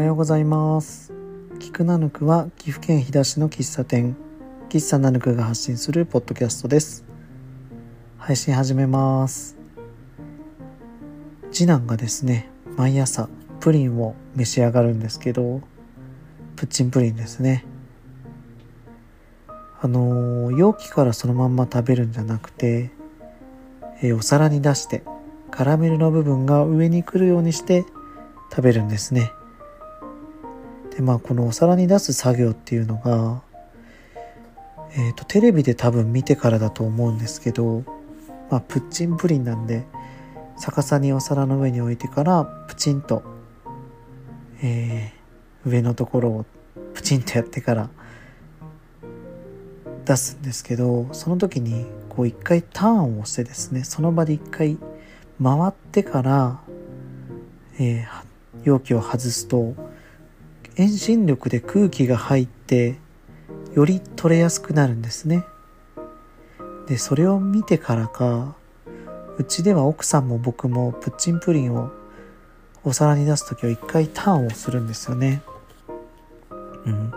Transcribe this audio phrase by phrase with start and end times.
[0.00, 1.12] おはようございます。
[1.58, 4.16] 菊ナヌクは岐阜県飛騨市の喫茶店。
[4.70, 7.04] 喫茶ナヌクが発信するポッドキャストです。
[8.16, 9.58] 配信始めます。
[11.52, 13.28] 次男がですね毎朝
[13.60, 15.60] プリンを召し上がるんですけど
[16.56, 17.66] プッチンプリンですね。
[19.82, 22.90] あの容器からそのまんま食べるんじゃなくて、
[24.00, 25.04] えー、お皿に出して
[25.50, 27.84] カラメルの部分が上に来るようにして
[28.48, 29.30] 食べるんですね。
[30.96, 33.42] でまあこのお皿に出す作業っていうのが
[34.92, 37.84] えっ、ー、とテレビで多分見てからだと思うんですけど
[38.50, 39.86] まあプッチンプリンなんで
[40.58, 43.22] 逆さにお皿の上に置いてからプチンと、
[44.62, 46.46] えー、上のところを
[46.92, 47.90] プチンとやってから
[50.04, 54.76] 出すんですけどその時にこう一回ターンをしてですねその場で一回
[55.42, 56.60] 回ってから、
[57.78, 58.24] えー、
[58.64, 59.74] 容器を外すと
[60.76, 62.96] 遠心力で空気が入って
[63.74, 65.44] より取れやすくなるんですね。
[66.86, 68.56] でそれを見てからか
[69.38, 71.90] うちでは奥さんも僕もプッチンプリンを
[72.84, 75.42] お皿に出す時は一回ターンをするんですよね。
[76.86, 77.12] うん。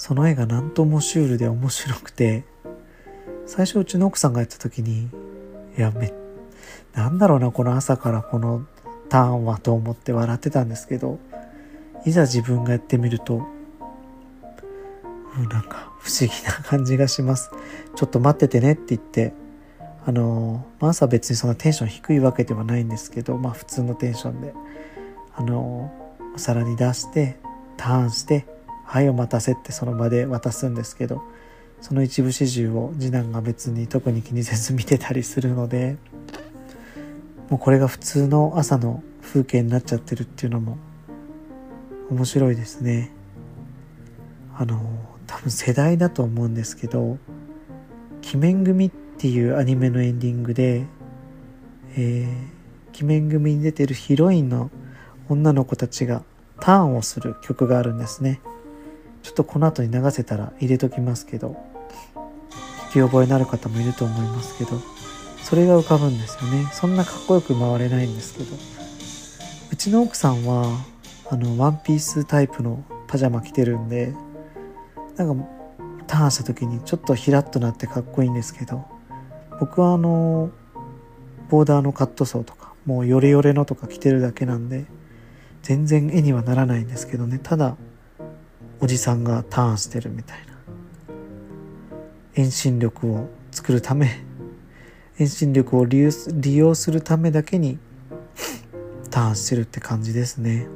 [0.00, 2.44] その絵が何ともシュールで面白くて
[3.44, 5.10] 最初うちの奥さんがやった時に
[5.76, 6.10] いやめ
[6.94, 8.64] なんだろうなこの朝からこの
[9.10, 11.18] ターンはと思って笑ってたんですけど
[12.04, 13.46] いざ自分がやってみると、
[15.50, 17.50] なんか不思議な感じがします。
[17.94, 19.32] ちょっと待っててねって言って
[20.06, 24.54] あのー、朝別にそんなテンション低いわけではないんですけどまあ普通のテンションで
[25.36, 27.36] あのー、お皿に出して
[27.76, 28.46] ターンして
[28.86, 31.22] はいお待たせってその場で渡すんですけど
[31.80, 35.96] その一部始終を次男が別に特に気にせず見てたりするので
[37.50, 40.78] もうこれが普通の朝の風景になっちゃってるっていうのも
[42.10, 43.10] 面白いですね
[44.56, 44.80] あの
[45.26, 47.18] 多分世代だと思うんですけど
[48.34, 50.84] 「鬼面組」っていうアニメのエンディングで
[51.96, 54.70] えー、鬼面組に出てるヒロインの
[55.28, 56.22] 女の子たちが
[56.60, 58.40] ターンをする曲があるんですね
[59.22, 61.56] ちょっとこの後に流せたら入れときますけど、
[62.90, 64.70] 聞き覚えのある方もいると思いますけど、
[65.42, 66.66] それが浮かぶんですよね。
[66.72, 68.56] そんなかっこよく回れないんですけど。
[69.72, 70.84] うちの奥さんは、
[71.30, 74.12] あの、ワンピースタイプのパジャマ着てるんで、
[75.16, 75.46] なんか、
[76.06, 78.84] ターンした時にちょっとヒラッとなってかっこいいんですけど、
[79.60, 80.50] 僕はあの、
[81.48, 84.86] ボーダーのカットソーとか、もうヨレヨレのとか着てるだけなんで、
[85.62, 87.38] 全然絵にはならないんですけどね。
[87.40, 87.76] ただ、
[88.82, 90.54] おじさんがターンしてるみたいな
[92.34, 94.24] 遠心力を作るため
[95.18, 97.78] 遠心力を利用利用するためだけに
[99.10, 100.66] ターンしてるって感じですね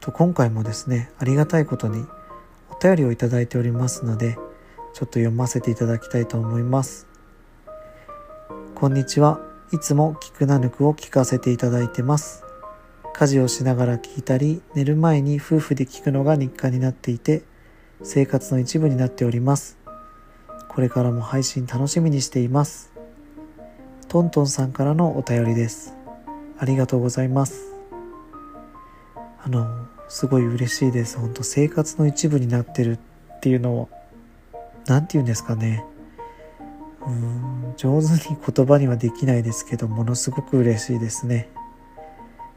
[0.00, 2.04] と今回もですねありがたいことに
[2.70, 4.34] お便りをいただいておりますので
[4.94, 7.06] ちょっと読ませていただきたいと思います。
[8.74, 9.40] こんにちは。
[9.72, 12.44] いつも聞くなぬくを聞かせていただいてます。
[13.12, 17.42] 家事をしながら聞いたり寝る前に夫婦で聞くのが日課になっていて
[18.04, 19.78] 生活の一部になっております。
[20.68, 22.92] これからも配信楽しみにしています。
[24.06, 25.96] トントンさんからのお便りです。
[26.56, 27.72] ありがとうございます。
[29.42, 31.18] あのすごい嬉しいです。
[31.18, 32.98] 本当生活の一部になってる
[33.36, 33.88] っていうのを
[34.86, 35.84] 何て言うんですかね。
[37.06, 41.48] うん上手に言葉にはできないですけどものすごく嬉しいですね。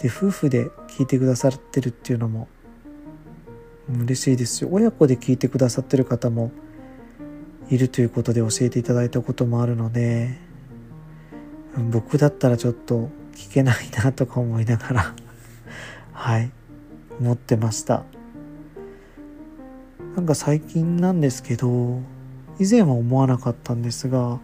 [0.00, 2.48] で夫婦で聞いてくださってるっていうのも
[3.88, 6.50] 嬉しいですし親子で聞いてくださってる方も
[7.70, 10.36] いるということで教えていただいたこともあるので
[11.90, 15.14] 僕だったらちょっと聞けないなとか思いながら。
[16.12, 16.50] はい。
[17.20, 18.04] 思ってました。
[20.16, 22.00] なんか最近なんですけど
[22.60, 24.38] 以前は思わなかったんですが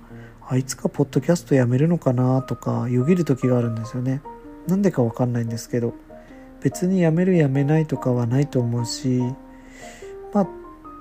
[0.48, 4.21] あいつかポッドキャストやめるのかなとかよぎる時があるんですよね。
[4.66, 5.95] なんでかわかんないんですけど
[6.60, 9.22] 別に辞める辞めないとかはないと思うし
[10.33, 10.48] ま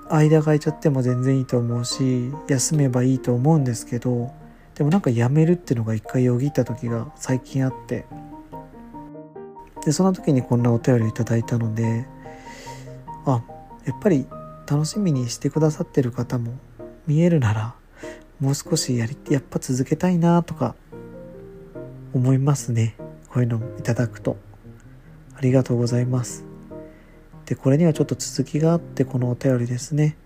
[0.08, 4.32] あ間が空いちゃっても全然いいと思うし休めばいいと思うんですけど
[4.74, 8.06] でもなんか辞めるってのが一回よぎった時が最近あって
[9.84, 12.06] でその時にこんなお便りをいただいたので
[13.26, 13.42] あ
[13.86, 14.26] やっぱり
[14.68, 16.52] 楽しみにしてくださってる方も
[17.06, 17.74] 見えるなら
[18.40, 20.74] もう少しやりやっぱ続けたいなとか
[22.14, 22.96] 思いますね。
[23.28, 24.36] こういうのをいただくと。
[25.36, 26.44] ありがとうございます。
[27.46, 30.16] でこれにはちょっと続きがあってこのお便りですね。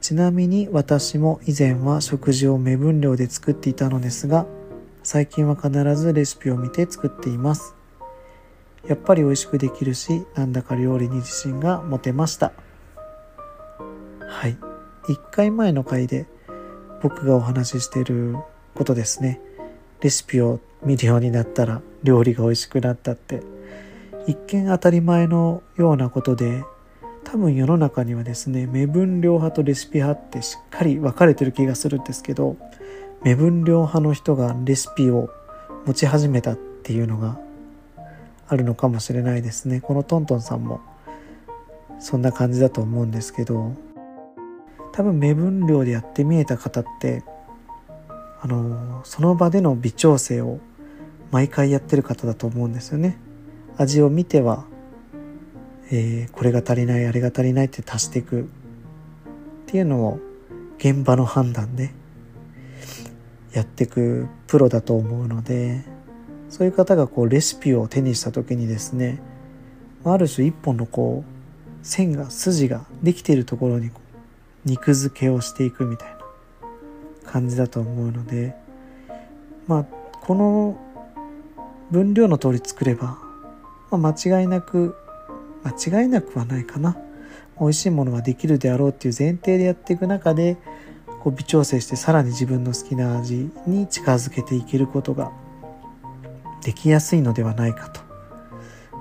[0.00, 4.46] ちなみに私も以前は食事を目分量で作っていたのですが
[5.02, 7.77] 最近は必ずレシピを見て作っています。
[8.88, 12.52] やっぱり美味しくできるしなんだか料理に自信が持てました。
[14.20, 14.56] はい。
[15.08, 16.26] 1回前の回で
[17.02, 18.36] 僕がお話ししている
[18.74, 19.40] ことですね。
[20.00, 23.42] レシピを見るようになったら料理が美味しくなったって。
[24.28, 26.62] 一見当たり前のようなことで
[27.24, 32.58] 多分世の中にはですね目分量派とレシピ派ってしっかり分かれてる気がするんですけど
[33.22, 35.30] 目分量派の人がレシピを
[35.86, 37.40] 持ち始めたっていうのが
[38.48, 39.80] あるのかもしれないですね。
[39.80, 40.80] このトントンさんも
[41.98, 43.72] そんな感じだと思うんですけど
[44.92, 47.22] 多分目分量でやってみえた方って
[48.40, 50.60] あのその場での微調整を
[51.30, 53.18] 毎回やってる方だと思うんですよね。
[53.76, 54.64] 味を見ては、
[55.90, 58.44] えー、これが足りないあれが足りないって足していくっ
[59.66, 60.18] ていうのを
[60.78, 61.90] 現場の判断で
[63.52, 65.84] やっていくプロだと思うので
[66.48, 69.20] そういう方がこうレシピを手にした時にですね
[70.04, 73.90] ある種一本のこう線が筋ができているところに
[74.64, 76.18] 肉付けをしていくみたいな
[77.30, 78.54] 感じだと思うので
[79.66, 79.84] まあ
[80.22, 80.78] この
[81.90, 83.18] 分量の通り作れば、
[83.90, 84.94] まあ、間違いなく
[85.64, 86.96] 間違いなくはないかな。
[87.60, 90.56] 美味しいものができるであろうっていう前提でやっていく中で
[91.20, 95.32] こう微調整してさらに自分の好きな味に近づけていけることが
[96.62, 98.00] できやすいのではないかと。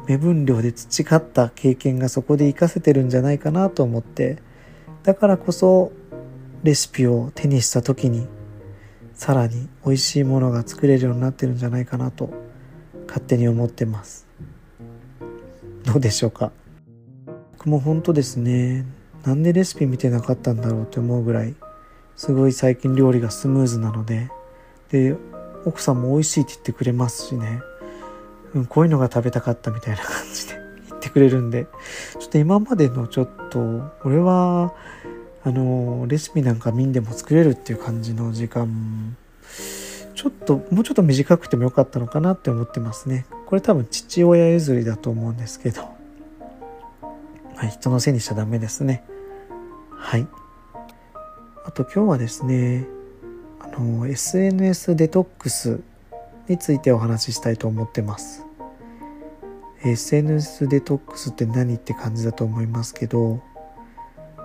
[0.08, 4.38] 目分量で培った経験がそこで活かせてるんじゃないかなと思って
[5.04, 5.92] だからこそ
[6.64, 8.26] レシピを手にした時に
[9.14, 12.30] さらに美味しいものが作れるようになってるんじゃないかなと
[13.06, 14.28] 勝手に思ってます。
[15.84, 16.54] どうでしょうか？
[17.58, 18.86] 僕も本当ですね
[19.26, 21.54] なんでレシピ見てなかったんだろうって思うぐらい
[22.16, 24.30] すごい最近料理がスムーズなので
[24.90, 25.18] で
[25.68, 27.62] 奥さんも美味しいって言ってくれますしね、
[28.54, 30.54] うん、こういうのが食べたかったみたいな感じで
[30.90, 31.68] 言ってくれるんで。
[32.20, 33.60] ちょっと今までのちょっと
[34.04, 34.74] 俺は
[35.44, 39.16] あのレシピなんか見んでも作れるっていう感じの時間
[40.14, 43.26] ちょっともうちょっと短くてもよかったのかなって思ってますね。
[43.46, 45.82] これ多分父親譲りだと思うんですけど。
[47.56, 49.04] はい人のせいにしちゃダメですね。
[49.92, 50.28] はい。
[51.66, 52.88] あと今日はですね
[53.60, 55.82] あの SNS デトックス
[56.48, 58.46] についてお話ししたいと思ってます。
[59.84, 63.42] SNS デトックスって何って感じだと思いますけど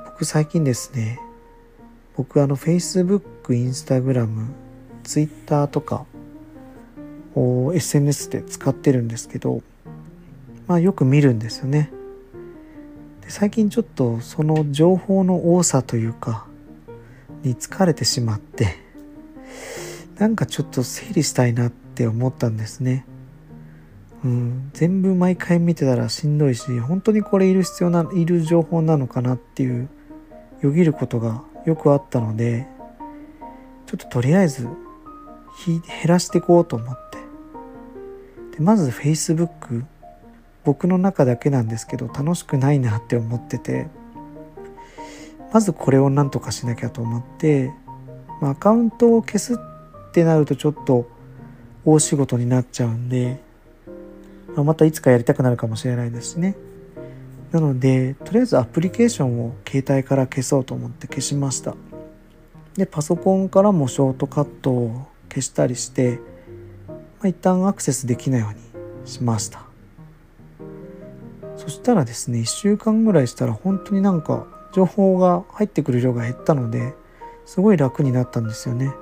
[0.07, 1.19] 僕最近ですね
[2.17, 4.49] 僕あの Facebook、Instagram、
[5.03, 6.05] Twitter とか
[7.35, 9.63] を SNS で使ってるんですけど
[10.67, 11.91] まあよく見るんですよね。
[13.23, 16.47] で最近ちょっとその情報の多さというか
[17.43, 18.82] に疲れてしまって
[20.19, 23.07] なんかちょっと整理したいなって思ったんですね。
[24.25, 29.89] うん、全部毎回見てたらしんどいし本当にこれいる必要ないる情報なのかなっていう
[30.61, 32.69] よぎることがよくあったので
[33.87, 34.69] ちょっととりあえず
[35.67, 37.11] 減らしていこうと思っ
[38.51, 39.85] てでまず Facebook
[40.65, 43.89] 僕の中だけなんですけど楽しくないなって思ってて
[45.53, 47.73] まずこれをなんとかしなきゃと思って、
[48.41, 49.57] まあ、アカウントを消すっ
[50.13, 51.09] ってなるとちょっと
[51.87, 53.41] 大仕事になっちゃうんで、
[54.55, 56.55] ま、またいつかやりたくなるかもしれないですしね。
[57.51, 61.75] なので、とりあえずアプリケーションを携帯から消そうと思って消しました。
[62.77, 66.19] で、パソコンからもショートカットを消したりして、
[66.89, 69.63] まあ、一旦アクセスできないようにしました。
[71.57, 76.93] そしたらですね、1週間ぐらいしたら本当になんか情報が入ってくる量が減ったので、
[77.47, 78.93] すごい楽になったんですよね。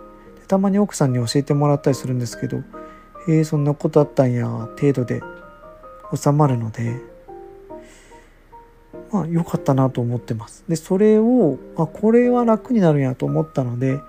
[0.51, 2.57] たまに奥さんに教えてもらったりするんですけど、
[3.29, 5.23] へえ、そんなことあったんや、程度で
[6.13, 6.97] 収まるので、
[9.13, 10.65] まあ良かったなと思ってます。
[10.69, 14.01] で、それを、あ、これは楽になるんやと思ったので、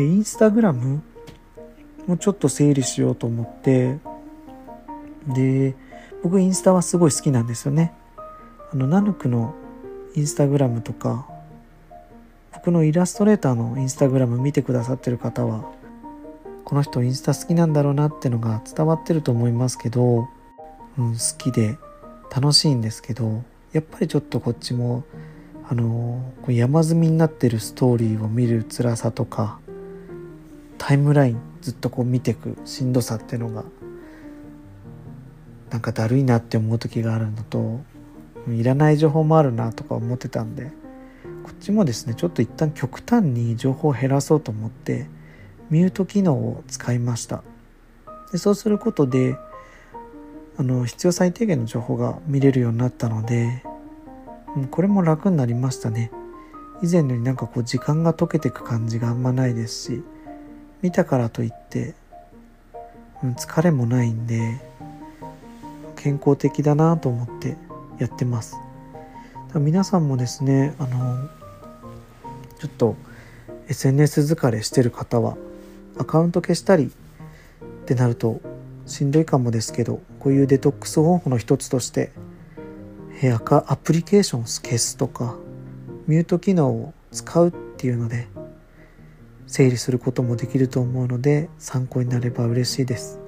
[0.00, 1.04] インスタグラム
[2.08, 4.00] もちょっと整理しようと思って、
[5.28, 5.76] で、
[6.24, 7.94] 僕インスタはすごい好きなんですよね。
[8.72, 9.54] あの、ナヌクの
[10.16, 11.28] インスタグラムとか
[12.60, 15.64] 僕のイラストレーターのインスタグラム見てくださってる方は
[16.66, 20.28] この人インスタ好きなんだろうなってのが伝わってると思いますけど、
[20.98, 21.78] うん、好きで
[22.30, 25.04] 楽しいんですけどやっぱりちょっとこっちも
[25.70, 29.58] あの山積みになってるストーリーを見る辛さとか
[30.76, 33.64] タイムラインずっとこう見てくしんどさってのが
[35.70, 37.80] なんかだるいなって思う時があるのと
[38.50, 40.78] いらない情報もあるなとか思ってたんで
[41.42, 45.06] こっちもですねちょっと一旦極端に情報を減らそうと思って
[45.70, 47.42] ミュート機能を使いました。
[48.32, 49.36] でそうすることで
[50.56, 53.62] あの必要最低限の情報が見れるようになったので、
[54.70, 56.10] これも楽になりましたね。
[56.82, 60.02] 以前よりなんかこう時間が溶けていく感じがあんまないですし
[60.82, 61.94] 見たからといって、
[63.22, 64.60] うん、疲れもないんで
[65.96, 67.56] 健康的だなと思って
[67.98, 68.56] やってます。
[69.58, 71.28] 皆さんもですねあの
[72.60, 72.96] ちょっと
[73.68, 75.36] SNS 疲れしてる方は
[75.98, 78.40] アカウント消したりってなると
[78.86, 82.12] しんどいかもですけどこういうデトックス方法の一つとして
[83.22, 85.36] アアプリケーションを消すとか
[86.06, 88.28] ミュート機能を使うっていうので
[89.46, 93.18] 整理することもできると思うので参考になれば嬉しいです。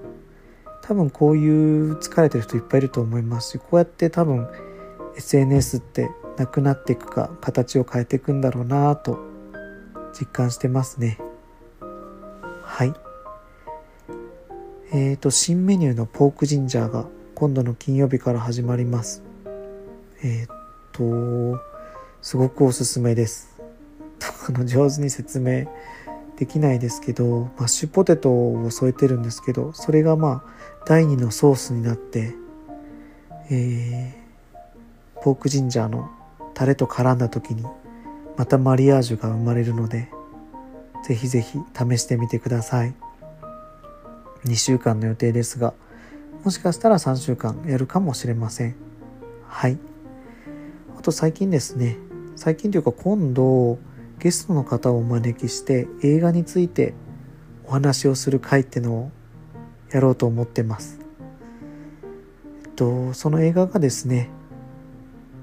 [0.82, 4.48] 多分こういう疲れてる人いっぱいいると思いますしこうやって多分
[5.16, 9.18] SNS ってなくなっていくか形を変えていくんだろうなと
[10.18, 11.18] 実感してますね。
[12.62, 12.94] はい。
[14.92, 19.22] えーと新メニューのポークジンジャーが今度の金曜日から始まります。
[20.22, 21.60] えっ、ー、と
[22.20, 23.60] すごくおすすめです。
[24.48, 25.66] あの上手に説明
[26.36, 32.34] できないですけどマッシュポテトを添えてるんですけどそれがまあ第2のソースになって、
[33.50, 34.21] えー、
[35.22, 36.10] ポークジンジャーの
[36.52, 37.64] タレと絡んだ時に
[38.36, 40.08] またマリアージュが生まれるので
[41.04, 42.94] ぜひぜひ試してみてください。
[44.44, 45.74] 2週間の予定ですが
[46.44, 48.74] もしかしたら3週間やるかもしれません。
[49.48, 49.78] はい。
[50.98, 51.96] あと最近ですね。
[52.34, 53.78] 最近というか今度
[54.18, 56.94] ゲストの方をお招きして映画について
[57.64, 59.10] お話をする会ってのを
[59.92, 60.98] やろうと思ってます。
[62.64, 64.30] えっと、その映画がですね、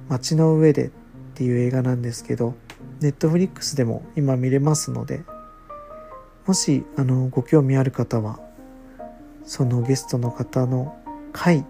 [0.09, 0.91] 街の上でっ
[1.35, 2.55] ていう映画なんですけど、
[2.99, 5.23] ネットフリックスでも今見れますので、
[6.45, 8.39] もし、あの、ご興味ある方は、
[9.43, 10.97] そのゲストの方の
[11.31, 11.65] 回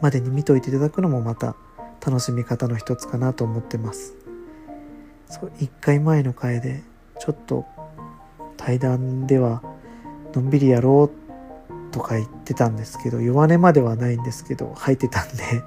[0.00, 1.54] までに見といていただくのもまた
[2.04, 4.14] 楽しみ方の一つかなと思ってます。
[5.28, 6.82] そう1回前の回で
[7.18, 7.64] ちょっと
[8.58, 9.62] 対談では
[10.34, 15.62] のんびりやろうとか言ってたんですけど弱音まではないんですけど入ってたんで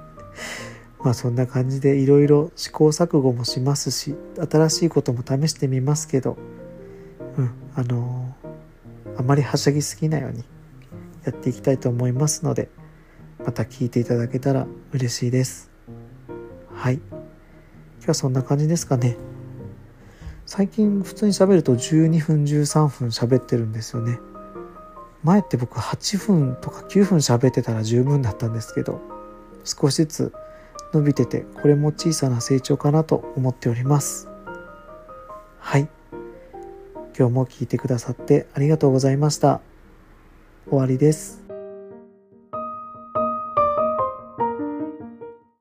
[1.06, 4.16] まあそんな感じでいろいろ試行錯誤もしますし
[4.50, 6.36] 新しいことも試してみますけど
[7.38, 10.42] うんあのー、あまりはしゃぎすぎないように
[11.22, 12.70] やっていきたいと思いますので
[13.38, 15.70] また聞いていただけたら嬉しいです。
[16.74, 16.94] はい。
[16.94, 17.20] 今
[18.00, 19.16] 日はそんな感じですかね。
[20.44, 24.18] 最近普通に喋ると12分13分喋ってるんですよね。
[25.22, 29.00] 前って僕8分とか9分喋ってたら十分だったんですけど
[29.64, 30.32] 少しずつ
[30.92, 34.28] 伸びててこれも小さな成長かなと思っております。
[35.58, 35.88] はい。
[37.18, 39.60] 今日も聞いてくださってありがとうございました。
[40.68, 41.45] 終わりです。